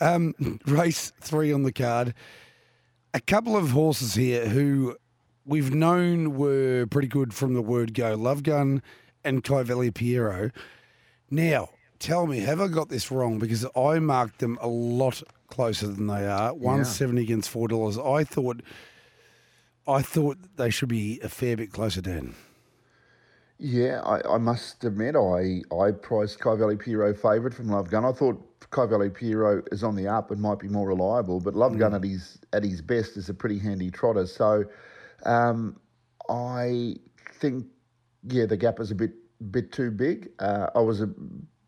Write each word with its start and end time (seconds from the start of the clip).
Um, 0.00 0.34
race 0.66 1.12
three 1.20 1.52
on 1.52 1.62
the 1.62 1.72
card. 1.72 2.14
A 3.12 3.20
couple 3.20 3.56
of 3.56 3.70
horses 3.70 4.14
here 4.14 4.48
who 4.48 4.96
we've 5.44 5.74
known 5.74 6.36
were 6.36 6.86
pretty 6.86 7.08
good 7.08 7.34
from 7.34 7.54
the 7.54 7.62
word 7.62 7.94
go. 7.94 8.14
Love 8.14 8.42
Gun 8.42 8.82
and 9.24 9.42
Kai 9.42 9.64
Piero. 9.90 10.50
Now, 11.30 11.70
tell 11.98 12.26
me, 12.26 12.40
have 12.40 12.60
I 12.60 12.68
got 12.68 12.88
this 12.88 13.10
wrong? 13.10 13.38
Because 13.38 13.66
I 13.76 13.98
marked 13.98 14.38
them 14.38 14.58
a 14.60 14.68
lot 14.68 15.22
closer 15.48 15.88
than 15.88 16.06
they 16.06 16.26
are. 16.26 16.54
One 16.54 16.84
seventy 16.84 17.22
against 17.22 17.50
four 17.50 17.68
dollars. 17.68 17.98
I 17.98 18.24
thought, 18.24 18.62
I 19.86 20.02
thought 20.02 20.38
they 20.56 20.70
should 20.70 20.88
be 20.88 21.20
a 21.22 21.28
fair 21.28 21.56
bit 21.56 21.72
closer 21.72 22.00
down. 22.00 22.34
Yeah, 23.62 24.00
I, 24.06 24.36
I 24.36 24.38
must 24.38 24.84
admit, 24.84 25.16
I, 25.16 25.60
I 25.74 25.90
priced 25.90 26.38
Kai 26.40 26.56
Valley 26.56 26.76
Piero 26.76 27.12
favourite 27.12 27.52
from 27.54 27.68
Love 27.68 27.90
Gun. 27.90 28.06
I 28.06 28.12
thought 28.12 28.42
Kai 28.70 28.86
Valley 28.86 29.10
Piero 29.10 29.62
is 29.70 29.84
on 29.84 29.96
the 29.96 30.08
up 30.08 30.30
and 30.30 30.40
might 30.40 30.58
be 30.58 30.68
more 30.68 30.88
reliable, 30.88 31.40
but 31.40 31.54
Love 31.54 31.78
Gun 31.78 31.94
at 31.94 32.02
his 32.02 32.38
at 32.54 32.64
his 32.64 32.80
best 32.80 33.18
is 33.18 33.28
a 33.28 33.34
pretty 33.34 33.58
handy 33.58 33.90
trotter. 33.90 34.26
So, 34.26 34.64
um, 35.26 35.78
I 36.30 36.96
think 37.34 37.66
yeah, 38.30 38.46
the 38.46 38.56
gap 38.56 38.80
is 38.80 38.92
a 38.92 38.94
bit 38.94 39.12
bit 39.50 39.72
too 39.72 39.90
big. 39.90 40.30
Uh, 40.38 40.68
I 40.74 40.80
was 40.80 41.02
a 41.02 41.10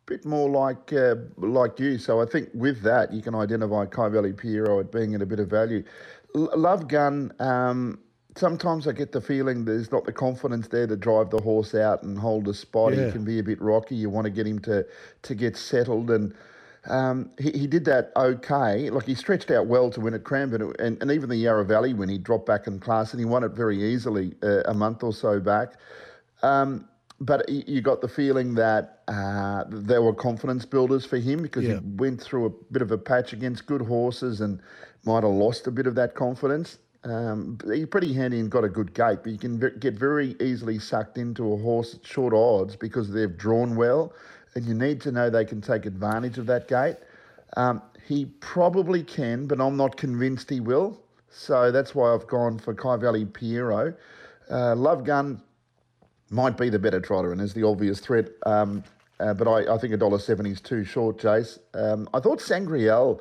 bit 0.07 0.25
more 0.25 0.49
like 0.49 0.95
uh, 0.95 1.17
like 1.37 1.79
you, 1.79 1.99
so 1.99 2.23
I 2.23 2.25
think 2.25 2.49
with 2.55 2.81
that 2.85 3.13
you 3.13 3.21
can 3.21 3.35
identify 3.35 3.85
Kai 3.85 4.09
Valley 4.09 4.33
Piero 4.33 4.81
at 4.81 4.91
being 4.91 5.15
at 5.15 5.21
a 5.21 5.27
bit 5.27 5.41
of 5.41 5.51
value. 5.51 5.85
L- 6.35 6.53
Love 6.57 6.89
Gun. 6.89 7.35
Um, 7.39 7.99
sometimes 8.37 8.87
I 8.89 8.93
get 8.93 9.13
the 9.13 9.21
feeling 9.21 9.65
there's 9.65 9.93
not 9.93 10.05
the 10.05 10.13
confidence 10.13 10.69
there 10.69 10.87
to 10.87 10.97
drive 10.97 11.31
the 11.31 11.41
horse 11.41 11.75
out 11.75 12.03
and 12.03 12.19
hold 12.19 12.49
a 12.49 12.55
spot. 12.55 12.95
Yeah. 12.95 13.07
He 13.07 13.13
can 13.13 13.25
be 13.25 13.39
a 13.39 13.43
bit 13.43 13.61
rocky. 13.61 13.95
You 13.95 14.11
want 14.11 14.25
to 14.25 14.31
get 14.31 14.47
him 14.47 14.59
to 14.61 14.87
to 15.23 15.35
get 15.35 15.57
settled 15.57 16.11
and. 16.11 16.35
Um, 16.89 17.31
he, 17.39 17.53
he 17.53 17.67
did 17.69 17.85
that 17.85 18.11
okay. 18.17 18.91
Like 18.91 19.07
he 19.07 19.15
stretched 19.15 19.53
out 19.53 19.69
well 19.69 19.89
to 19.91 20.01
win 20.01 20.15
at 20.15 20.25
Cranbourne, 20.25 20.75
and, 20.81 21.01
and 21.01 21.13
even 21.13 21.29
the 21.29 21.37
Yarra 21.37 21.65
Valley 21.65 21.95
when 21.95 22.09
he 22.09 22.19
dropped 22.19 22.45
back 22.45 22.67
in 22.67 22.81
class, 22.81 23.13
and 23.13 23.21
he 23.21 23.25
won 23.25 23.45
it 23.45 23.53
very 23.53 23.81
easily 23.81 24.35
uh, 24.43 24.63
a 24.65 24.75
month 24.75 25.05
or 25.05 25.13
so 25.13 25.39
back. 25.39 25.75
Um, 26.43 26.89
but 27.21 27.49
you 27.49 27.81
got 27.83 28.01
the 28.01 28.09
feeling 28.09 28.57
that 28.57 29.03
uh, 29.07 29.63
there 29.69 30.03
were 30.03 30.13
confidence 30.13 30.65
builders 30.65 31.07
for 31.07 31.19
him 31.19 31.41
because 31.41 31.63
Yeah. 31.63 31.75
he 31.75 31.87
went 31.95 32.21
through 32.21 32.47
a 32.47 32.51
bit 32.73 32.83
of 32.83 32.91
a 32.91 32.99
patch 32.99 33.33
against 33.33 33.67
good 33.67 33.83
horses 33.83 34.41
and 34.41 34.59
might 35.05 35.23
have 35.23 35.33
lost 35.33 35.69
a 35.69 35.71
bit 35.71 35.87
of 35.87 35.95
that 35.95 36.17
confidence. 36.17 36.79
Um, 37.05 37.59
he's 37.73 37.87
pretty 37.87 38.13
handy 38.13 38.39
and 38.39 38.51
got 38.51 38.65
a 38.65 38.69
good 38.69 38.95
gait, 38.95 39.19
but 39.23 39.33
you 39.33 39.39
can 39.39 39.59
get 39.81 39.95
very 39.95 40.37
easily 40.41 40.79
sucked 40.79 41.19
into 41.19 41.53
a 41.53 41.57
horse 41.57 41.95
at 41.95 42.07
short 42.07 42.33
odds 42.33 42.77
because 42.77 43.11
they've 43.11 43.37
drawn 43.37 43.75
well, 43.75 44.13
and 44.55 44.65
you 44.65 44.75
need 44.75 45.01
to 45.03 45.13
know 45.13 45.29
they 45.29 45.45
can 45.45 45.61
take 45.61 45.85
advantage 45.85 46.39
of 46.39 46.47
that 46.47 46.69
gait. 46.69 46.97
Um, 47.57 47.83
he 48.07 48.27
probably 48.41 49.03
can, 49.03 49.47
but 49.47 49.61
I'm 49.61 49.77
not 49.77 49.97
convinced 49.97 50.51
he 50.51 50.61
will. 50.61 51.01
So 51.31 51.73
that's 51.73 51.95
why 51.95 52.13
I've 52.13 52.27
gone 52.27 52.59
for 52.59 52.75
Kai 52.75 52.97
Valley 52.97 53.25
Piero. 53.25 53.95
Uh, 54.51 54.77
Love 54.77 55.05
Gun 55.05 55.43
might 56.31 56.57
be 56.57 56.69
the 56.69 56.79
better 56.79 57.01
trotter 57.01 57.33
and 57.33 57.41
is 57.41 57.55
the 57.55 57.67
obvious 57.67 58.01
threat. 58.01 58.29
Um, 58.47 58.85
uh, 59.19 59.35
but 59.35 59.49
I, 59.49 59.75
I 59.75 59.79
think 59.79 59.95
$1.70 59.95 60.51
is 60.53 60.61
too 60.61 60.85
short, 60.85 61.19
Jace. 61.19 61.59
Um, 61.75 62.09
I 62.13 62.21
thought 62.21 62.41
Sangriel, 62.41 63.21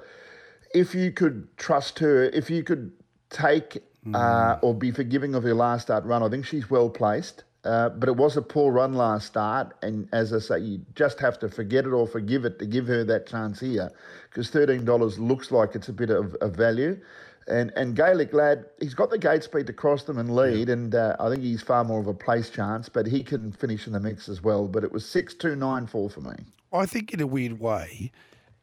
if 0.74 0.96
you 0.96 1.12
could 1.12 1.48
trust 1.58 2.00
her, 2.00 2.24
if 2.24 2.50
you 2.50 2.64
could 2.64 2.92
take 3.32 3.82
uh, 4.14 4.58
or 4.62 4.76
be 4.76 4.92
forgiving 4.92 5.36
of 5.36 5.44
her 5.44 5.54
last 5.54 5.84
start 5.84 6.04
run, 6.06 6.22
I 6.22 6.30
think 6.30 6.46
she's 6.46 6.70
well 6.70 6.90
placed. 6.90 7.44
Uh, 7.64 7.90
but 7.90 8.10
it 8.10 8.16
was 8.16 8.38
a 8.38 8.42
poor 8.42 8.72
run 8.72 8.94
last 8.94 9.28
start, 9.28 9.76
and 9.84 10.10
as 10.14 10.34
I 10.34 10.40
say, 10.40 10.60
you 10.60 10.82
just 10.96 11.20
have 11.20 11.38
to 11.40 11.48
forget 11.48 11.86
it 11.86 11.92
or 11.92 12.08
forgive 12.08 12.44
it 12.44 12.58
to 12.58 12.66
give 12.66 12.88
her 12.88 13.04
that 13.04 13.28
chance 13.28 13.60
here, 13.60 13.92
because 14.30 14.50
thirteen 14.50 14.84
dollars 14.84 15.20
looks 15.20 15.52
like 15.52 15.76
it's 15.76 15.88
a 15.88 15.94
bit 15.94 16.10
of, 16.10 16.34
of 16.42 16.56
value. 16.56 17.00
And 17.48 17.72
and 17.76 17.96
Gaelic 17.96 18.34
lad, 18.34 18.66
he's 18.80 18.96
got 18.96 19.12
the 19.12 19.18
gate 19.20 19.44
speed 19.44 19.68
to 19.68 19.74
cross 19.74 20.04
them 20.04 20.18
and 20.18 20.36
lead, 20.36 20.70
and 20.70 20.96
uh, 20.96 21.16
I 21.20 21.30
think 21.30 21.44
he's 21.44 21.62
far 21.62 21.84
more 21.84 22.00
of 22.00 22.08
a 22.08 22.16
place 22.16 22.50
chance, 22.50 22.90
but 22.90 23.06
he 23.06 23.22
can 23.22 23.52
finish 23.52 23.86
in 23.86 23.94
the 23.94 24.00
mix 24.00 24.28
as 24.28 24.42
well. 24.42 24.68
But 24.68 24.84
it 24.84 24.92
was 24.92 25.06
six 25.08 25.36
two 25.36 25.56
nine 25.56 25.86
four 25.86 26.10
for 26.10 26.22
me. 26.22 26.34
I 26.74 26.88
think 26.88 27.14
in 27.14 27.22
a 27.22 27.28
weird 27.28 27.60
way, 27.60 28.12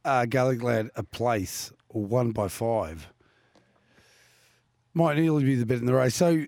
uh, 0.04 0.24
Gaelic 0.26 0.60
Lad 0.60 0.90
a 0.96 1.04
place 1.04 1.72
or 1.88 2.04
one 2.04 2.32
by 2.32 2.48
five 2.48 3.12
might 4.98 5.16
nearly 5.16 5.44
be 5.44 5.54
the 5.54 5.64
bet 5.64 5.78
in 5.78 5.86
the 5.86 5.94
race. 5.94 6.16
So 6.16 6.44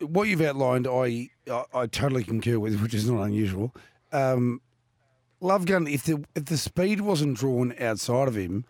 what 0.00 0.26
you've 0.28 0.40
outlined, 0.40 0.86
I 0.88 1.30
I, 1.48 1.64
I 1.72 1.86
totally 1.86 2.24
concur 2.24 2.58
with, 2.58 2.80
which 2.82 2.92
is 2.92 3.08
not 3.08 3.22
unusual. 3.22 3.72
Um, 4.12 4.60
Love 5.40 5.64
Gun, 5.64 5.86
if 5.86 6.02
the 6.02 6.24
if 6.34 6.46
the 6.46 6.58
speed 6.58 7.00
wasn't 7.00 7.38
drawn 7.38 7.72
outside 7.78 8.26
of 8.26 8.34
him, 8.34 8.64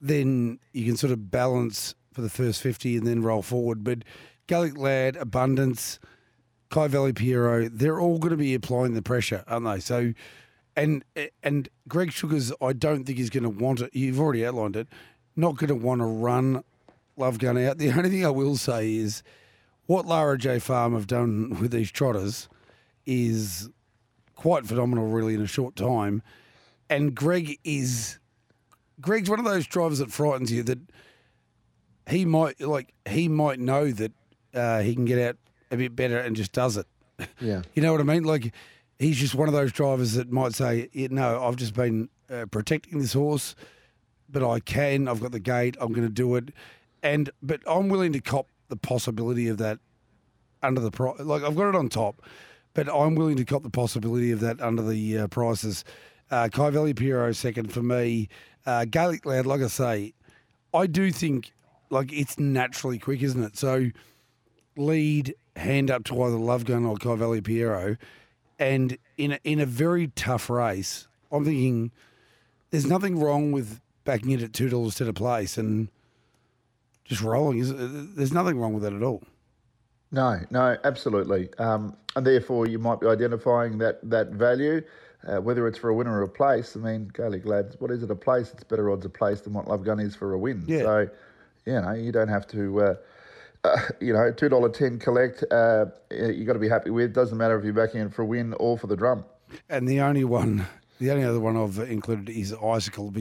then 0.00 0.58
you 0.72 0.86
can 0.86 0.96
sort 0.96 1.12
of 1.12 1.30
balance 1.30 1.94
for 2.12 2.22
the 2.22 2.30
first 2.30 2.62
fifty 2.62 2.96
and 2.96 3.06
then 3.06 3.22
roll 3.22 3.42
forward. 3.42 3.84
But 3.84 3.98
Gaelic 4.46 4.78
Lad, 4.78 5.16
Abundance, 5.16 5.98
Kai 6.70 6.88
Valley 6.88 7.12
Piero, 7.12 7.68
they're 7.68 8.00
all 8.00 8.18
going 8.18 8.30
to 8.30 8.36
be 8.38 8.54
applying 8.54 8.94
the 8.94 9.02
pressure, 9.02 9.44
aren't 9.46 9.66
they? 9.66 9.80
So, 9.80 10.14
and 10.74 11.04
and 11.42 11.68
Greg 11.86 12.12
Sugars, 12.12 12.50
I 12.62 12.72
don't 12.72 13.04
think 13.04 13.18
he's 13.18 13.30
going 13.30 13.44
to 13.44 13.50
want 13.50 13.80
it. 13.82 13.90
You've 13.94 14.18
already 14.18 14.46
outlined 14.46 14.76
it. 14.76 14.88
Not 15.36 15.58
going 15.58 15.68
to 15.68 15.74
want 15.74 16.00
to 16.00 16.06
run 16.06 16.64
Love 17.16 17.38
Gun 17.38 17.58
out. 17.58 17.78
The 17.78 17.90
only 17.92 18.10
thing 18.10 18.26
I 18.26 18.30
will 18.30 18.56
say 18.56 18.94
is 18.94 19.22
what 19.86 20.06
Lara 20.06 20.36
J 20.38 20.58
Farm 20.58 20.94
have 20.94 21.06
done 21.06 21.58
with 21.60 21.70
these 21.70 21.90
trotters 21.90 22.48
is 23.04 23.70
quite 24.34 24.66
phenomenal, 24.66 25.06
really, 25.06 25.34
in 25.34 25.40
a 25.40 25.46
short 25.46 25.76
time. 25.76 26.22
And 26.90 27.14
Greg 27.14 27.58
is 27.64 28.18
Greg's 29.00 29.28
one 29.30 29.38
of 29.38 29.44
those 29.44 29.66
drivers 29.66 29.98
that 29.98 30.10
frightens 30.10 30.52
you 30.52 30.62
that 30.64 30.78
he 32.08 32.24
might 32.24 32.60
like 32.60 32.92
he 33.08 33.28
might 33.28 33.58
know 33.58 33.90
that 33.90 34.12
uh, 34.54 34.80
he 34.80 34.94
can 34.94 35.04
get 35.04 35.18
out 35.18 35.36
a 35.70 35.76
bit 35.76 35.96
better 35.96 36.18
and 36.18 36.36
just 36.36 36.52
does 36.52 36.76
it. 36.76 36.86
Yeah. 37.40 37.62
You 37.74 37.82
know 37.82 37.92
what 37.92 38.00
I 38.00 38.04
mean? 38.04 38.24
Like 38.24 38.52
he's 38.98 39.16
just 39.16 39.34
one 39.34 39.48
of 39.48 39.54
those 39.54 39.72
drivers 39.72 40.14
that 40.14 40.30
might 40.30 40.54
say, 40.54 40.88
yeah, 40.92 41.08
"No, 41.10 41.42
I've 41.44 41.56
just 41.56 41.74
been 41.74 42.08
uh, 42.30 42.46
protecting 42.46 42.98
this 42.98 43.12
horse, 43.12 43.54
but 44.28 44.48
I 44.48 44.60
can. 44.60 45.08
I've 45.08 45.20
got 45.20 45.32
the 45.32 45.40
gate. 45.40 45.76
I'm 45.80 45.92
going 45.92 46.06
to 46.06 46.12
do 46.12 46.36
it." 46.36 46.50
And 47.06 47.30
but 47.40 47.60
I'm 47.68 47.88
willing 47.88 48.12
to 48.14 48.20
cop 48.20 48.48
the 48.68 48.76
possibility 48.76 49.46
of 49.46 49.58
that 49.58 49.78
under 50.60 50.80
the 50.80 50.90
price. 50.90 51.20
Like 51.20 51.44
I've 51.44 51.54
got 51.54 51.68
it 51.68 51.76
on 51.76 51.88
top, 51.88 52.20
but 52.74 52.88
I'm 52.92 53.14
willing 53.14 53.36
to 53.36 53.44
cop 53.44 53.62
the 53.62 53.70
possibility 53.70 54.32
of 54.32 54.40
that 54.40 54.60
under 54.60 54.82
the 54.82 55.18
uh, 55.18 55.26
prices. 55.28 55.84
Uh, 56.32 56.48
Kai 56.52 56.70
Valley 56.70 56.94
Piero 56.94 57.30
second 57.30 57.72
for 57.72 57.80
me. 57.80 58.28
Uh, 58.66 58.86
Gaelic 58.86 59.24
Lad, 59.24 59.46
like 59.46 59.60
I 59.60 59.68
say, 59.68 60.14
I 60.74 60.88
do 60.88 61.12
think 61.12 61.52
like 61.90 62.12
it's 62.12 62.40
naturally 62.40 62.98
quick, 62.98 63.22
isn't 63.22 63.40
it? 63.40 63.56
So 63.56 63.90
lead 64.76 65.32
hand 65.54 65.92
up 65.92 66.02
to 66.06 66.22
either 66.24 66.36
Love 66.36 66.64
Gun 66.64 66.84
or 66.84 66.96
Kai 66.96 67.14
Valley 67.14 67.40
Piero, 67.40 67.96
and 68.58 68.98
in 69.16 69.30
a, 69.30 69.38
in 69.44 69.60
a 69.60 69.66
very 69.66 70.08
tough 70.08 70.50
race, 70.50 71.06
I'm 71.30 71.44
thinking 71.44 71.92
there's 72.70 72.86
nothing 72.86 73.20
wrong 73.20 73.52
with 73.52 73.80
backing 74.02 74.32
it 74.32 74.42
at 74.42 74.52
two 74.52 74.68
dollars 74.68 74.96
to 74.96 75.04
the 75.04 75.12
place 75.12 75.56
and 75.56 75.86
just 77.08 77.22
rolling. 77.22 78.14
There's 78.14 78.32
nothing 78.32 78.58
wrong 78.58 78.72
with 78.72 78.82
that 78.82 78.92
at 78.92 79.02
all. 79.02 79.22
No, 80.12 80.40
no, 80.50 80.76
absolutely. 80.84 81.48
Um, 81.58 81.96
and 82.14 82.26
therefore, 82.26 82.66
you 82.66 82.78
might 82.78 83.00
be 83.00 83.06
identifying 83.06 83.78
that 83.78 83.98
that 84.08 84.30
value, 84.30 84.82
uh, 85.26 85.40
whether 85.40 85.66
it's 85.66 85.78
for 85.78 85.90
a 85.90 85.94
win 85.94 86.06
or 86.06 86.22
a 86.22 86.28
place. 86.28 86.76
I 86.76 86.80
mean, 86.80 87.10
Gaelic 87.12 87.44
lads, 87.44 87.76
what 87.80 87.90
is 87.90 88.02
it 88.02 88.10
a 88.10 88.16
place? 88.16 88.52
It's 88.52 88.64
better 88.64 88.90
odds 88.90 89.04
a 89.04 89.10
place 89.10 89.40
than 89.40 89.52
what 89.52 89.68
Love 89.68 89.84
Gun 89.84 90.00
is 90.00 90.14
for 90.14 90.32
a 90.32 90.38
win. 90.38 90.64
Yeah. 90.66 90.82
So, 90.82 91.10
you 91.66 91.80
know, 91.80 91.92
you 91.92 92.12
don't 92.12 92.28
have 92.28 92.46
to. 92.48 92.80
Uh, 92.80 92.94
uh, 93.64 93.80
you 94.00 94.12
know, 94.12 94.30
two 94.30 94.48
dollar 94.48 94.68
ten 94.68 94.98
collect. 94.98 95.44
Uh, 95.50 95.86
you 96.10 96.44
got 96.44 96.52
to 96.52 96.58
be 96.58 96.68
happy 96.68 96.90
with. 96.90 97.12
Doesn't 97.12 97.36
matter 97.36 97.58
if 97.58 97.64
you're 97.64 97.72
backing 97.72 98.00
in 98.00 98.10
for 98.10 98.22
a 98.22 98.26
win 98.26 98.54
or 98.54 98.78
for 98.78 98.86
the 98.86 98.96
drum. 98.96 99.24
And 99.68 99.88
the 99.88 100.00
only 100.00 100.24
one, 100.24 100.66
the 101.00 101.10
only 101.10 101.24
other 101.24 101.40
one 101.40 101.56
I've 101.56 101.78
included 101.90 102.28
is 102.28 102.52
Icicle. 102.52 103.12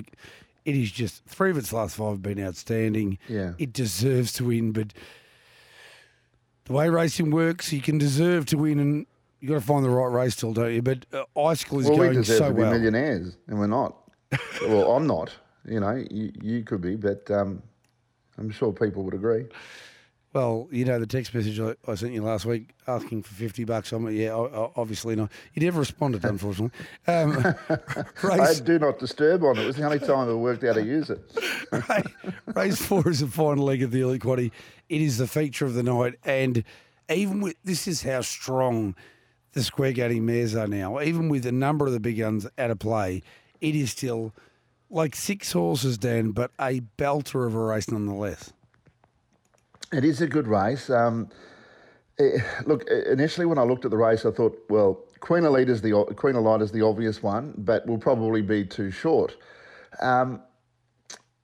It 0.66 0.76
is 0.76 0.92
just 0.92 1.24
three 1.26 1.52
of 1.52 1.58
its 1.58 1.72
last 1.72 1.96
five 1.96 2.09
have 2.12 2.22
been 2.24 2.44
outstanding. 2.44 3.18
Yeah. 3.30 3.54
It 3.57 3.72
deserves 3.72 4.34
to 4.34 4.45
win, 4.45 4.72
but 4.72 4.94
the 6.66 6.74
way 6.74 6.89
racing 6.89 7.30
works, 7.31 7.72
you 7.72 7.81
can 7.81 7.98
deserve 8.00 8.48
to 8.48 8.57
win, 8.57 8.80
and 8.80 9.06
you 9.39 9.50
got 9.50 9.56
to 9.56 9.62
find 9.62 9.86
the 9.86 9.89
right 9.89 10.12
race 10.12 10.34
still, 10.34 10.54
don't 10.54 10.74
you? 10.74 10.81
But 10.81 11.06
uh, 11.13 11.24
Icicle 11.39 11.80
is 11.81 11.86
Well, 11.88 12.00
we 12.00 12.06
going 12.07 12.18
deserve 12.18 12.38
so 12.39 12.48
to 12.50 12.54
be 12.56 12.62
well. 12.62 12.72
millionaires, 12.72 13.38
and 13.48 13.60
we're 13.60 13.68
not. 13.68 13.95
well, 14.63 14.92
I'm 14.95 15.06
not. 15.06 15.31
You 15.68 15.80
know, 15.80 16.04
you, 16.10 16.31
you 16.42 16.63
could 16.63 16.81
be, 16.81 16.95
but 16.95 17.30
um, 17.30 17.62
I'm 18.38 18.50
sure 18.50 18.72
people 18.74 19.04
would 19.04 19.13
agree. 19.13 19.45
Well, 20.36 20.68
you 20.70 20.84
know 20.84 21.00
the 21.00 21.08
text 21.08 21.34
message 21.34 21.62
I, 21.62 21.76
I 21.90 21.96
sent 21.96 22.12
you 22.12 22.22
last 22.22 22.46
week 22.46 22.72
asking 22.88 23.24
for 23.24 23.34
fifty 23.34 23.64
bucks. 23.64 23.94
I'm 23.94 24.10
yeah, 24.12 24.34
obviously 24.34 25.16
not. 25.16 25.32
You 25.54 25.64
never 25.64 25.80
responded, 25.80 26.26
unfortunately. 26.26 26.78
Um, 27.08 27.38
I 27.70 28.06
race, 28.22 28.58
had 28.58 28.66
do 28.66 28.78
not 28.78 29.00
disturb 29.00 29.46
on 29.46 29.58
it. 29.58 29.62
It 29.64 29.68
was 29.68 29.78
the 29.78 29.86
only 29.86 30.00
time 30.00 30.28
I 30.30 30.34
worked 30.34 30.66
out 30.66 30.76
how 30.76 30.82
to 30.82 30.86
use 30.86 31.10
it. 31.10 31.22
race 32.54 32.86
four 32.86 33.08
is 33.08 33.22
the 33.22 33.28
final 33.28 33.64
leg 33.64 33.82
of 33.82 33.92
the 33.92 34.02
Elite 34.02 34.24
Quaddy. 34.24 34.52
It 34.90 35.00
is 35.00 35.20
the 35.20 35.28
feature 35.28 35.66
of 35.66 35.74
the 35.74 35.84
night, 35.84 36.16
and 36.26 36.66
even 37.10 37.40
with 37.40 37.56
this 37.64 37.88
is 37.88 38.04
how 38.04 38.20
strong 38.20 38.94
the 39.54 39.64
square 39.64 39.94
gaining 39.94 40.26
mares 40.26 40.54
are 40.54 40.68
now. 40.68 41.00
Even 41.00 41.30
with 41.30 41.46
a 41.46 41.54
number 41.54 41.88
of 41.88 41.94
the 41.94 42.02
big 42.02 42.18
guns 42.18 42.46
out 42.58 42.72
of 42.72 42.80
play, 42.80 43.24
it 43.62 43.74
is 43.74 43.92
still 43.92 44.34
like 44.90 45.16
six 45.16 45.54
horses, 45.54 45.98
Dan, 45.98 46.32
but 46.32 46.52
a 46.60 46.82
belter 46.98 47.48
of 47.48 47.56
a 47.56 47.60
race 47.60 47.90
nonetheless. 47.90 48.52
It 49.94 50.04
is 50.04 50.22
a 50.22 50.28
good 50.28 50.48
race. 50.48 50.90
Um, 50.90 51.30
eh, 52.20 52.40
look, 52.66 52.90
initially 52.90 53.46
when 53.46 53.58
I 53.58 53.64
looked 53.64 53.86
at 53.86 53.92
the 53.92 53.98
race, 53.98 54.26
I 54.26 54.32
thought, 54.32 54.58
well, 54.70 55.06
Queen 55.20 55.44
Elida 55.44 55.70
is 55.70 55.82
the 55.82 55.92
Queen 56.16 56.36
Elida 56.36 56.62
is 56.62 56.72
the 56.72 56.82
obvious 56.82 57.22
one, 57.22 57.54
but 57.58 57.86
will 57.86 57.98
probably 57.98 58.42
be 58.42 58.66
too 58.66 58.92
short. 58.92 59.38
Um, 60.02 60.42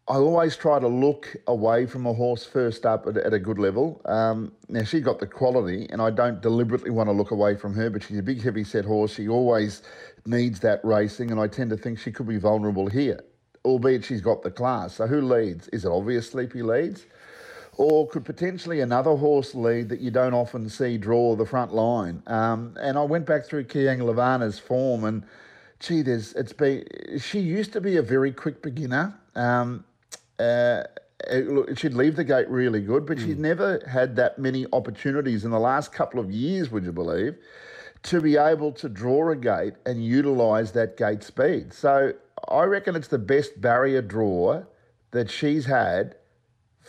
I 0.08 0.16
always 0.16 0.58
try 0.58 0.80
to 0.80 0.88
look 0.88 1.36
away 1.48 1.86
from 1.86 2.06
a 2.06 2.14
horse 2.14 2.44
first 2.44 2.86
up 2.86 3.08
at, 3.08 3.16
at 3.18 3.34
a 3.34 3.40
good 3.40 3.60
level. 3.60 4.02
Um, 4.06 4.52
now 4.68 4.84
she 4.84 5.00
got 5.00 5.20
the 5.20 5.28
quality, 5.28 5.88
and 5.90 6.02
I 6.02 6.10
don't 6.10 6.42
deliberately 6.42 6.90
want 6.90 7.08
to 7.08 7.14
look 7.14 7.32
away 7.32 7.56
from 7.56 7.74
her. 7.76 7.90
But 7.90 8.04
she's 8.04 8.18
a 8.18 8.24
big, 8.24 8.42
heavy 8.42 8.64
set 8.64 8.86
horse. 8.86 9.14
She 9.14 9.30
always 9.30 9.84
needs 10.26 10.60
that 10.62 10.84
racing, 10.84 11.32
and 11.32 11.40
I 11.40 11.48
tend 11.48 11.70
to 11.70 11.78
think 11.78 12.00
she 12.00 12.12
could 12.12 12.28
be 12.28 12.38
vulnerable 12.38 12.88
here, 12.88 13.20
albeit 13.64 14.04
she's 14.04 14.22
got 14.22 14.42
the 14.42 14.52
class. 14.52 14.96
So 14.96 15.08
who 15.08 15.22
leads? 15.22 15.68
Is 15.70 15.86
it 15.86 15.92
obvious 15.92 16.30
Sleepy 16.30 16.64
leads? 16.64 17.06
Or 17.82 18.08
could 18.08 18.26
potentially 18.26 18.82
another 18.82 19.16
horse 19.16 19.56
lead 19.56 19.90
that 19.90 20.02
you 20.02 20.12
don't 20.12 20.36
often 20.36 20.70
see 20.70 21.00
draw 21.00 21.36
the 21.36 21.48
front 21.48 21.74
line. 21.74 22.22
Um, 22.28 22.78
and 22.80 22.96
I 22.96 23.02
went 23.02 23.26
back 23.26 23.44
through 23.44 23.64
Keayang 23.64 24.02
Lavana's 24.02 24.60
form, 24.60 25.04
and 25.04 25.24
gee, 25.80 26.04
there's 26.04 26.34
it's 26.34 26.54
been. 26.54 26.86
She 27.18 27.40
used 27.40 27.74
to 27.74 27.82
be 27.82 27.98
a 27.98 28.04
very 28.04 28.32
quick 28.34 28.62
beginner. 28.62 29.20
Um, 29.34 29.84
uh, 30.38 30.84
it, 31.28 31.80
she'd 31.80 31.96
leave 31.96 32.16
the 32.16 32.24
gate 32.24 32.48
really 32.50 32.82
good, 32.82 33.08
but 33.08 33.18
mm. 33.18 33.26
she's 33.26 33.38
never 33.38 33.84
had 33.90 34.16
that 34.16 34.38
many 34.38 34.68
opportunities 34.74 35.44
in 35.44 35.50
the 35.50 35.60
last 35.60 35.92
couple 35.92 36.20
of 36.20 36.30
years. 36.30 36.70
Would 36.70 36.84
you 36.84 36.92
believe? 36.92 37.36
To 38.04 38.22
be 38.22 38.38
able 38.38 38.74
to 38.74 38.90
draw 38.90 39.32
a 39.32 39.36
gate 39.36 39.74
and 39.88 40.06
utilise 40.06 40.70
that 40.74 40.98
gate 40.98 41.24
speed. 41.24 41.74
So 41.74 42.14
I 42.48 42.64
reckon 42.66 42.96
it's 42.96 43.08
the 43.08 43.18
best 43.18 43.60
barrier 43.60 44.04
draw 44.04 44.66
that 45.10 45.32
she's 45.32 45.66
had 45.66 46.18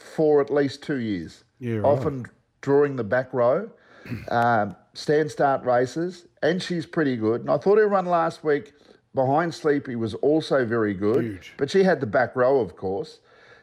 for 0.02 0.40
at 0.40 0.50
least 0.50 0.82
two 0.82 0.98
years. 0.98 1.44
Yeah, 1.58 1.76
right. 1.76 1.84
Often 1.84 2.26
drawing 2.60 2.96
the 2.96 3.04
back 3.04 3.32
row, 3.32 3.70
um, 4.30 4.76
stand 4.94 5.30
start 5.30 5.64
races, 5.64 6.26
and 6.42 6.62
she's 6.62 6.86
pretty 6.86 7.16
good. 7.16 7.42
And 7.42 7.50
I 7.50 7.58
thought 7.58 7.78
her 7.78 7.88
run 7.88 8.06
last 8.06 8.44
week 8.44 8.72
behind 9.14 9.54
Sleepy 9.54 9.96
was 9.96 10.14
also 10.14 10.64
very 10.64 10.94
good, 10.94 11.24
Huge. 11.24 11.54
but 11.56 11.70
she 11.70 11.82
had 11.82 12.00
the 12.00 12.06
back 12.06 12.34
row, 12.34 12.60
of 12.60 12.76
course. 12.76 13.20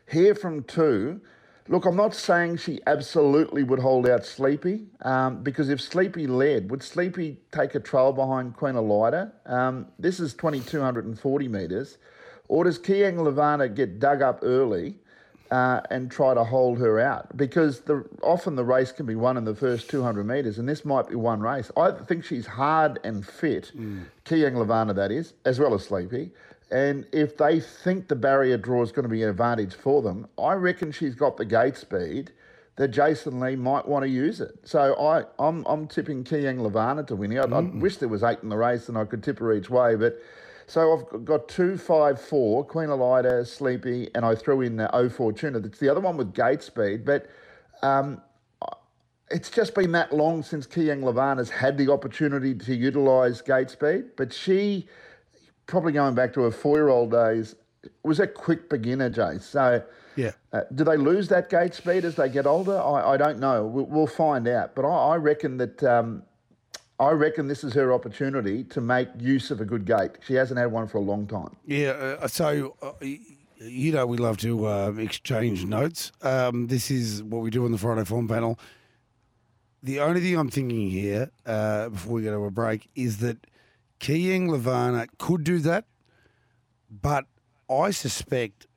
Here 0.09 0.35
from 0.35 0.63
two. 0.63 1.21
Look, 1.67 1.85
I'm 1.85 1.95
not 1.95 2.15
saying 2.15 2.57
she 2.57 2.79
absolutely 2.87 3.61
would 3.61 3.77
hold 3.77 4.09
out 4.09 4.25
Sleepy, 4.25 4.87
um, 5.03 5.43
because 5.43 5.69
if 5.69 5.79
Sleepy 5.79 6.25
led, 6.25 6.71
would 6.71 6.81
Sleepy 6.81 7.37
take 7.51 7.75
a 7.75 7.79
trail 7.79 8.11
behind 8.11 8.55
Queen 8.55 8.73
Elida? 8.73 9.31
Um, 9.45 9.85
this 9.99 10.19
is 10.19 10.33
2,240 10.33 11.47
metres. 11.47 11.99
Or 12.47 12.63
does 12.63 12.79
Keayang 12.79 13.17
Lavana 13.17 13.73
get 13.73 13.99
dug 13.99 14.23
up 14.23 14.39
early 14.41 14.95
uh, 15.51 15.81
and 15.89 16.11
try 16.11 16.33
to 16.33 16.43
hold 16.43 16.77
her 16.79 16.99
out 16.99 17.35
because 17.35 17.81
the, 17.81 18.05
often 18.21 18.55
the 18.55 18.63
race 18.63 18.91
can 18.91 19.05
be 19.05 19.15
won 19.15 19.37
in 19.37 19.45
the 19.45 19.55
first 19.55 19.89
200 19.89 20.23
metres, 20.23 20.59
and 20.59 20.69
this 20.69 20.85
might 20.85 21.09
be 21.09 21.15
one 21.15 21.41
race. 21.41 21.71
I 21.75 21.91
think 21.91 22.23
she's 22.23 22.45
hard 22.45 22.99
and 23.03 23.25
fit, 23.25 23.71
mm. 23.75 24.05
Keayang 24.25 24.53
Lavana, 24.53 24.93
that 24.95 25.11
is, 25.11 25.33
as 25.45 25.59
well 25.59 25.73
as 25.73 25.85
Sleepy. 25.85 26.31
And 26.71 27.07
if 27.11 27.35
they 27.37 27.59
think 27.59 28.07
the 28.07 28.15
barrier 28.15 28.57
draw 28.57 28.83
is 28.83 28.91
going 28.91 29.03
to 29.03 29.09
be 29.09 29.23
an 29.23 29.29
advantage 29.29 29.73
for 29.73 30.03
them, 30.03 30.27
I 30.37 30.53
reckon 30.53 30.91
she's 30.91 31.15
got 31.15 31.37
the 31.37 31.45
gate 31.45 31.77
speed 31.77 32.31
that 32.75 32.89
Jason 32.89 33.39
Lee 33.39 33.55
might 33.55 33.87
want 33.87 34.03
to 34.03 34.09
use 34.09 34.39
it. 34.39 34.57
So 34.63 34.93
I, 34.99 35.23
I'm, 35.43 35.65
I'm 35.65 35.87
tipping 35.87 36.23
Keayang 36.23 36.59
Lavana 36.59 37.05
to 37.07 37.15
win 37.15 37.31
here. 37.31 37.41
I, 37.41 37.45
mm. 37.47 37.75
I 37.75 37.79
wish 37.79 37.97
there 37.97 38.07
was 38.07 38.21
eight 38.23 38.39
in 38.43 38.49
the 38.49 38.57
race 38.57 38.87
and 38.87 38.97
I 38.97 39.05
could 39.05 39.23
tip 39.23 39.39
her 39.39 39.51
each 39.51 39.69
way, 39.69 39.95
but 39.95 40.21
so 40.69 41.05
I've 41.13 41.25
got 41.25 41.49
two, 41.49 41.77
five, 41.79 42.21
four, 42.21 42.63
Queen 42.63 42.89
Elida, 42.89 43.45
Sleepy, 43.47 44.07
and 44.13 44.23
I 44.23 44.35
threw 44.35 44.61
in 44.61 44.75
the 44.77 44.95
O 44.95 45.09
Fortuna. 45.09 45.59
That's 45.59 45.79
the 45.79 45.89
other 45.89 45.99
one 45.99 46.15
with 46.15 46.31
gate 46.31 46.61
speed. 46.61 47.03
But 47.03 47.27
um, 47.81 48.21
it's 49.31 49.49
just 49.49 49.73
been 49.73 49.91
that 49.93 50.13
long 50.13 50.43
since 50.43 50.67
Keayang 50.67 51.01
Lavan 51.01 51.39
has 51.39 51.49
had 51.49 51.75
the 51.75 51.91
opportunity 51.91 52.53
to 52.53 52.75
utilise 52.75 53.41
gate 53.41 53.71
speed. 53.71 54.11
But 54.15 54.31
she, 54.31 54.87
probably 55.65 55.91
going 55.91 56.13
back 56.13 56.33
to 56.33 56.41
her 56.41 56.51
four-year-old 56.51 57.09
days, 57.09 57.55
was 58.03 58.19
a 58.19 58.27
quick 58.27 58.69
beginner, 58.69 59.09
Jay. 59.09 59.39
So 59.39 59.81
yeah, 60.15 60.33
uh, 60.53 60.61
do 60.75 60.83
they 60.83 60.97
lose 60.97 61.27
that 61.29 61.49
gate 61.49 61.73
speed 61.73 62.05
as 62.05 62.13
they 62.13 62.29
get 62.29 62.45
older? 62.45 62.79
I, 62.79 63.13
I 63.13 63.17
don't 63.17 63.39
know. 63.39 63.65
We'll, 63.65 63.85
we'll 63.85 64.07
find 64.07 64.47
out. 64.47 64.75
But 64.75 64.85
I, 64.85 65.13
I 65.13 65.15
reckon 65.15 65.57
that 65.57 65.83
um, 65.83 66.21
I 66.99 67.11
reckon 67.11 67.47
this 67.47 67.63
is 67.63 67.73
her 67.73 67.93
opportunity 67.93 68.65
to 68.65 68.81
make 68.81 69.07
use 69.17 69.51
of 69.51 69.61
a 69.61 69.65
good 69.65 69.85
gate. 69.85 70.17
She 70.25 70.33
hasn't 70.33 70.59
had 70.59 70.71
one 70.71 70.85
for 70.87 70.97
a 70.97 71.01
long 71.01 71.27
time. 71.27 71.55
Yeah, 71.65 72.17
uh, 72.21 72.27
so 72.27 72.75
uh, 72.81 72.91
you 73.59 73.93
know 73.93 74.05
we 74.05 74.17
love 74.17 74.37
to 74.39 74.67
uh, 74.67 74.93
exchange 74.97 75.65
notes. 75.65 76.11
Um, 76.21 76.67
this 76.67 76.91
is 76.91 77.23
what 77.23 77.41
we 77.41 77.51
do 77.51 77.63
on 77.63 77.71
the 77.71 77.77
Friday 77.77 78.03
Form 78.03 78.27
panel. 78.27 78.59
The 79.81 80.01
only 80.01 80.19
thing 80.19 80.37
I'm 80.37 80.49
thinking 80.49 80.89
here 80.89 81.31
uh, 81.45 81.87
before 81.87 82.13
we 82.13 82.23
go 82.23 82.31
to 82.31 82.43
a 82.43 82.51
break 82.51 82.89
is 82.95 83.19
that 83.19 83.47
Keayang 84.01 84.49
Lavana 84.49 85.07
could 85.17 85.45
do 85.45 85.59
that, 85.59 85.85
but 86.89 87.25
I 87.69 87.91
suspect 87.91 88.67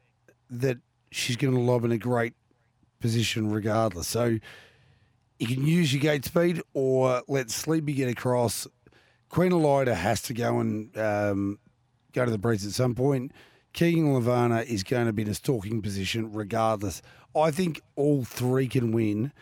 that 0.49 0.79
she's 1.11 1.35
going 1.35 1.55
to 1.55 1.61
lob 1.61 1.85
in 1.85 1.91
a 1.91 1.99
great 1.99 2.35
position 3.01 3.51
regardless. 3.51 4.07
So 4.07 4.39
you 5.43 5.57
can 5.57 5.67
use 5.67 5.93
your 5.93 6.01
gate 6.01 6.25
speed 6.25 6.63
or 6.73 7.21
let 7.27 7.51
Sleepy 7.51 7.95
get 7.95 8.09
across. 8.09 8.69
Queen 9.29 9.51
Elida 9.51 9.93
has 9.93 10.23
to 10.23 10.35
go 10.35 10.61
and 10.61 10.97
um, 10.97 11.59
go 12.13 12.25
to 12.25 12.31
the 12.31 12.39
breeze 12.39 12.65
at 12.65 12.71
some 12.71 12.95
point. 12.95 13.33
Keayang 13.75 14.05
Lavana 14.05 14.65
is 14.65 14.85
going 14.85 15.07
to 15.07 15.13
be 15.13 15.23
in 15.23 15.29
a 15.29 15.35
stalking 15.35 15.83
position 15.83 16.33
regardless. 16.33 17.03
I 17.35 17.51
think 17.51 17.81
all 17.97 18.23
three 18.23 18.69
can 18.69 18.93
win. 18.93 19.33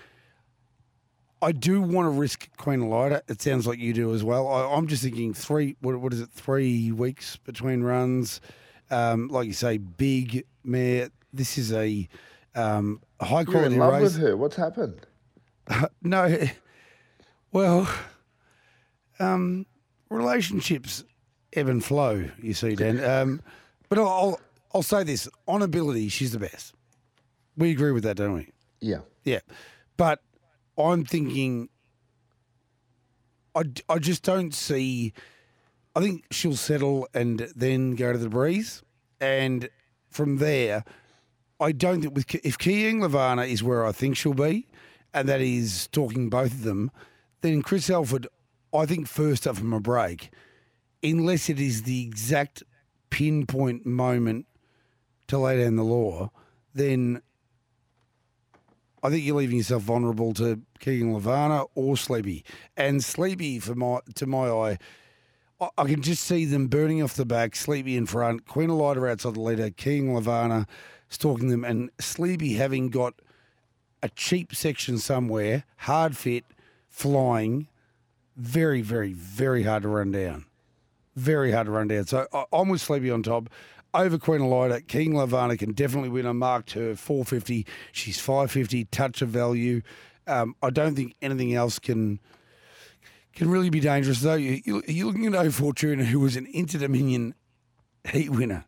I 1.43 1.52
do 1.52 1.82
want 1.82 2.06
to 2.06 2.19
risk 2.19 2.49
Queen 2.56 2.81
Elida. 2.81 3.20
It 3.29 3.43
sounds 3.43 3.67
like 3.67 3.79
you 3.79 3.93
do 3.93 4.14
as 4.14 4.25
well. 4.25 4.49
I, 4.49 4.79
am 4.79 4.87
just 4.87 5.02
thinking 5.02 5.35
three. 5.35 5.76
What, 5.82 6.00
what 6.00 6.14
is 6.14 6.23
it? 6.23 6.31
Three 6.31 6.93
weeks 6.93 7.37
between 7.37 7.82
runs. 7.82 8.41
Um, 8.91 9.29
like 9.29 9.47
you 9.47 9.52
say, 9.52 9.76
big 9.76 10.47
mare. 10.64 11.11
This 11.31 11.58
is 11.58 11.75
a 11.75 12.08
um, 12.55 13.02
high 13.20 13.44
quality 13.44 13.52
You're 13.52 13.64
in 13.73 13.79
love 13.79 13.93
race. 13.93 14.14
with 14.14 14.17
her. 14.23 14.37
What's 14.38 14.56
happened? 14.56 15.06
no, 16.03 16.49
well, 17.53 17.89
um, 19.19 19.67
relationships 20.09 21.05
ebb 21.53 21.69
and 21.69 21.85
flow. 21.85 22.29
You 22.43 22.55
see, 22.55 22.75
Dan. 22.75 23.03
Um, 23.03 23.43
but 23.89 23.99
I'll, 23.99 24.09
I'll 24.09 24.41
I'll 24.75 24.83
say 24.83 25.03
this: 25.05 25.29
on 25.49 25.63
ability, 25.63 26.09
she's 26.09 26.33
the 26.33 26.39
best. 26.39 26.75
We 27.57 27.71
agree 27.71 27.93
with 27.93 28.05
that, 28.05 28.17
don't 28.17 28.35
we? 28.35 28.49
Yeah. 28.81 29.00
Yeah, 29.25 29.41
but 29.97 30.21
I'm 30.79 31.05
thinking. 31.05 31.69
I, 33.55 33.65
I 33.89 33.99
just 33.99 34.23
don't 34.23 34.55
see. 34.55 35.12
I 35.97 36.00
think 36.00 36.25
she'll 36.31 36.55
settle 36.57 37.09
and 37.12 37.49
then 37.57 37.97
go 37.97 38.12
to 38.12 38.19
the 38.19 38.29
breeze, 38.29 38.83
and 39.21 39.69
from 40.09 40.39
there, 40.39 40.85
I 41.59 41.73
don't 41.73 42.00
think 42.00 42.15
with 42.15 42.33
if 42.45 42.57
Keayang 42.57 43.00
Lavana 43.00 43.49
is 43.49 43.62
where 43.62 43.85
I 43.85 43.93
think 43.93 44.17
she'll 44.17 44.35
be, 44.35 44.69
and 45.12 45.29
that 45.29 45.40
is 45.40 45.88
talking 45.88 46.29
both 46.29 46.52
of 46.52 46.62
them, 46.62 46.90
then 47.40 47.62
Chris 47.62 47.90
Alford, 47.90 48.26
I 48.75 48.87
think 48.87 49.07
first 49.07 49.47
up 49.47 49.57
from 49.57 49.73
a 49.73 49.81
break, 49.81 50.31
unless 51.02 51.49
it 51.49 51.59
is 51.59 51.83
the 51.83 52.02
exact 52.02 52.62
pinpoint 53.11 53.87
moment 53.87 54.47
to 55.29 55.38
lay 55.38 55.62
down 55.62 55.76
the 55.76 55.85
law, 55.85 56.31
then 56.75 57.23
I 59.02 59.11
think 59.11 59.25
you're 59.25 59.37
leaving 59.37 59.59
yourself 59.59 59.83
vulnerable 59.83 60.35
to 60.35 60.61
Keayang 60.79 61.19
Lavana 61.19 61.67
or 61.75 61.97
Sleepy. 61.97 62.45
And 62.76 63.02
Sleepy, 63.02 63.59
for 63.59 63.75
my 63.75 64.00
to 64.17 64.26
my 64.26 64.49
eye, 64.49 64.79
I, 65.76 65.85
can 65.85 66.02
just 66.02 66.25
see 66.25 66.45
them 66.45 66.69
burning 66.69 67.02
off 67.02 67.14
the 67.14 67.26
back, 67.26 67.57
Sleepy 67.57 67.97
in 67.97 68.07
front, 68.07 68.47
Queen 68.47 68.71
Elida 68.71 69.11
outside 69.11 69.35
the 69.35 69.40
leader, 69.40 69.71
Keayang 69.71 70.11
Lavana 70.11 70.67
stalking 71.09 71.49
them, 71.49 71.64
and 71.64 71.90
Sleepy 71.99 72.55
having 72.55 72.90
got– 72.90 73.14
a 74.02 74.09
cheap 74.11 74.54
section 74.54 74.99
somewhere, 74.99 75.64
hard 75.78 76.16
fit, 76.16 76.45
flying, 76.88 77.69
very, 78.37 78.83
very, 78.83 79.12
very 79.12 79.62
hard 79.62 79.83
to 79.83 79.88
run 79.88 80.11
down. 80.12 80.47
Very 81.16 81.52
hard 81.52 81.66
to 81.66 81.73
run 81.73 81.88
down. 81.88 82.07
So 82.07 82.26
I'm 82.52 82.69
with 82.69 82.80
Sleepy 82.80 83.11
on 83.11 83.23
top. 83.23 83.50
Over 83.92 84.19
Queen 84.19 84.40
Elida, 84.40 84.87
King 84.87 85.14
Lavana 85.14 85.59
can 85.59 85.73
definitely 85.73 86.09
win. 86.09 86.25
I 86.25 86.33
marked 86.33 86.73
her 86.73 86.95
450. 86.95 87.66
She's 87.90 88.21
550, 88.21 88.85
touch 88.87 89.21
of 89.21 89.30
value. 89.30 89.83
Um, 90.26 90.54
I 90.62 90.71
don't 90.71 90.95
think 90.95 91.16
anything 91.21 91.54
else 91.54 91.78
can 91.78 92.21
can 93.35 93.49
really 93.50 93.71
be 93.71 93.80
dangerous, 93.80 94.21
though. 94.21 94.35
You, 94.35 94.83
you're 94.87 95.07
looking 95.07 95.26
at 95.26 95.35
O 95.35 95.50
Fortuna, 95.50 96.04
who 96.04 96.21
was 96.21 96.37
an 96.37 96.47
Inter 96.52 96.78
Dominion 96.78 97.35
heat 98.09 98.30
winner. 98.30 98.64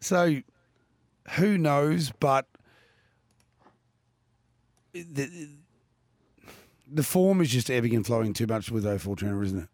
So 0.00 0.40
who 1.32 1.58
knows? 1.58 2.12
But 2.18 2.46
the, 4.92 5.48
the 6.90 7.02
form 7.02 7.40
is 7.40 7.50
just 7.50 7.70
ebbing 7.70 7.94
and 7.94 8.06
flowing 8.06 8.32
too 8.32 8.46
much 8.46 8.70
with 8.70 8.86
O 8.86 8.98
Fortuna, 8.98 9.40
isn't 9.40 9.58
it? 9.60 9.68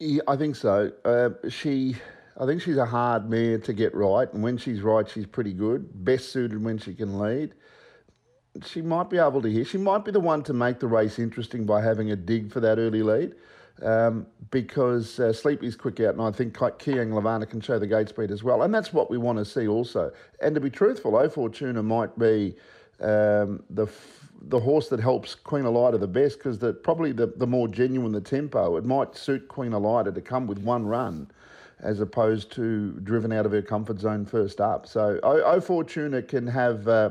Yeah, 0.00 0.22
I 0.28 0.36
think 0.36 0.56
so. 0.56 0.92
Uh, 1.04 1.30
she, 1.48 1.96
I 2.38 2.46
think 2.46 2.62
she's 2.62 2.76
a 2.76 2.86
hard 2.86 3.28
mare 3.28 3.58
to 3.58 3.72
get 3.72 3.94
right, 3.94 4.32
and 4.32 4.42
when 4.42 4.56
she's 4.56 4.80
right, 4.80 5.08
she's 5.08 5.26
pretty 5.26 5.52
good. 5.52 6.04
Best 6.04 6.32
suited 6.32 6.62
when 6.62 6.78
she 6.78 6.94
can 6.94 7.18
lead. 7.18 7.54
She 8.64 8.80
might 8.80 9.10
be 9.10 9.18
able 9.18 9.42
to 9.42 9.50
hit. 9.50 9.66
She 9.66 9.78
might 9.78 10.04
be 10.04 10.10
the 10.10 10.20
one 10.20 10.42
to 10.44 10.52
make 10.52 10.80
the 10.80 10.86
race 10.86 11.18
interesting 11.18 11.66
by 11.66 11.82
having 11.82 12.10
a 12.12 12.16
dig 12.16 12.52
for 12.52 12.60
that 12.60 12.78
early 12.78 13.02
lead. 13.02 13.34
Um, 13.80 14.26
because 14.50 15.20
uh, 15.20 15.32
Sleepy's 15.32 15.76
quick 15.76 16.00
out, 16.00 16.14
and 16.14 16.22
I 16.22 16.32
think 16.32 16.52
Keayang 16.56 17.10
Lavana 17.10 17.48
can 17.48 17.60
show 17.60 17.78
the 17.78 17.86
gate 17.86 18.08
speed 18.08 18.32
as 18.32 18.42
well. 18.42 18.62
And 18.62 18.74
that's 18.74 18.92
what 18.92 19.08
we 19.08 19.18
want 19.18 19.38
to 19.38 19.44
see 19.44 19.68
also. 19.68 20.10
And 20.42 20.52
to 20.56 20.60
be 20.60 20.70
truthful, 20.70 21.14
O 21.14 21.28
Fortuna 21.28 21.82
might 21.84 22.18
be 22.18 22.56
um, 23.00 23.62
the 23.70 23.86
the 24.42 24.60
horse 24.60 24.88
that 24.88 25.00
helps 25.00 25.34
Queen 25.34 25.64
Elida 25.64 25.98
the 25.98 26.06
best 26.06 26.38
because 26.38 26.58
the 26.58 26.72
probably 26.72 27.12
the, 27.12 27.26
the 27.36 27.46
more 27.46 27.68
genuine 27.68 28.12
the 28.12 28.20
tempo. 28.20 28.76
It 28.76 28.84
might 28.84 29.16
suit 29.16 29.48
Queen 29.48 29.72
Elida 29.72 30.14
to 30.14 30.20
come 30.20 30.46
with 30.46 30.58
one 30.58 30.86
run 30.86 31.30
as 31.80 32.00
opposed 32.00 32.50
to 32.52 32.92
driven 33.00 33.32
out 33.32 33.46
of 33.46 33.52
her 33.52 33.62
comfort 33.62 33.98
zone 33.98 34.24
first 34.24 34.60
up. 34.60 34.86
So 34.86 35.20
O, 35.22 35.40
o 35.42 35.60
Fortuna 35.60 36.22
can 36.22 36.46
have 36.46 36.88
uh, 36.88 37.10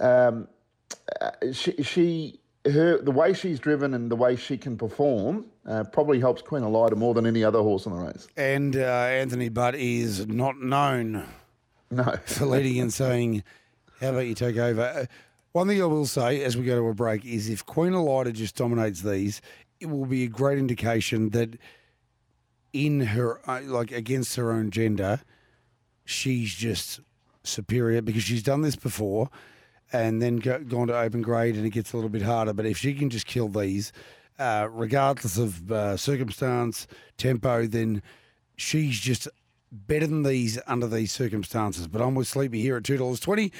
um, 0.00 0.48
uh, 1.20 1.30
she, 1.52 1.82
she 1.82 2.40
her 2.64 2.98
the 2.98 3.10
way 3.10 3.32
she's 3.32 3.58
driven 3.58 3.94
and 3.94 4.10
the 4.10 4.16
way 4.16 4.36
she 4.36 4.56
can 4.56 4.76
perform 4.76 5.46
uh, 5.66 5.84
probably 5.84 6.20
helps 6.20 6.42
Queen 6.42 6.62
Elida 6.62 6.96
more 6.96 7.14
than 7.14 7.26
any 7.26 7.44
other 7.44 7.60
horse 7.60 7.86
in 7.86 7.92
the 7.92 7.98
race. 7.98 8.28
And 8.36 8.76
uh, 8.76 8.80
Anthony 8.80 9.48
Butt 9.48 9.74
is 9.74 10.26
not 10.26 10.60
known 10.60 11.24
no. 11.90 12.16
for 12.26 12.46
leading 12.46 12.80
and 12.80 12.92
saying, 12.92 13.42
"How 14.00 14.10
about 14.10 14.26
you 14.26 14.34
take 14.34 14.56
over?" 14.56 14.82
Uh, 14.82 15.06
one 15.52 15.68
thing 15.68 15.82
I 15.82 15.86
will 15.86 16.06
say 16.06 16.42
as 16.42 16.56
we 16.56 16.64
go 16.64 16.76
to 16.76 16.88
a 16.88 16.94
break 16.94 17.24
is 17.24 17.48
if 17.48 17.64
Queen 17.64 17.92
Elida 17.92 18.32
just 18.32 18.56
dominates 18.56 19.02
these, 19.02 19.40
it 19.80 19.86
will 19.86 20.06
be 20.06 20.24
a 20.24 20.28
great 20.28 20.58
indication 20.58 21.30
that 21.30 21.58
in 22.72 23.00
her 23.00 23.40
uh, 23.48 23.60
like 23.64 23.92
against 23.92 24.36
her 24.36 24.52
own 24.52 24.70
gender, 24.70 25.20
she's 26.04 26.54
just 26.54 27.00
superior 27.44 28.02
because 28.02 28.22
she's 28.22 28.42
done 28.42 28.62
this 28.62 28.76
before 28.76 29.30
and 29.92 30.20
then 30.20 30.36
go, 30.36 30.58
gone 30.60 30.88
to 30.88 30.98
open 30.98 31.22
grade 31.22 31.56
and 31.56 31.64
it 31.64 31.70
gets 31.70 31.92
a 31.92 31.96
little 31.96 32.10
bit 32.10 32.22
harder. 32.22 32.52
But 32.52 32.66
if 32.66 32.76
she 32.76 32.94
can 32.94 33.10
just 33.10 33.26
kill 33.26 33.48
these, 33.48 33.92
uh, 34.38 34.68
regardless 34.70 35.38
of 35.38 35.72
uh, 35.72 35.96
circumstance, 35.96 36.86
tempo, 37.16 37.66
then 37.66 38.02
she's 38.56 39.00
just 39.00 39.28
better 39.70 40.06
than 40.06 40.22
these 40.22 40.58
under 40.66 40.86
these 40.86 41.12
circumstances. 41.12 41.88
But 41.88 42.02
I'm 42.02 42.14
with 42.14 42.28
Sleepy 42.28 42.60
here 42.60 42.76
at 42.76 42.82
$2.20. 42.82 43.52